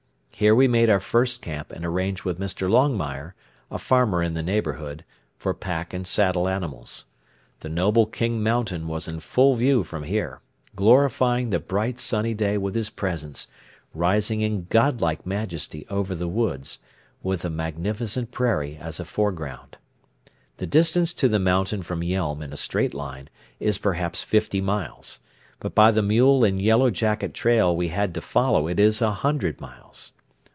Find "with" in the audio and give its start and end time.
2.23-2.39, 12.57-12.73, 17.21-17.41